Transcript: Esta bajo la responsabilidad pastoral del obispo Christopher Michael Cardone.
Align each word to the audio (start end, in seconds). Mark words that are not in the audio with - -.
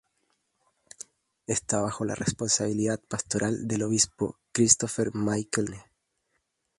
Esta 1.45 1.79
bajo 1.79 2.05
la 2.05 2.15
responsabilidad 2.15 2.99
pastoral 3.07 3.67
del 3.67 3.83
obispo 3.83 4.39
Christopher 4.51 5.11
Michael 5.13 5.67
Cardone. 5.69 5.91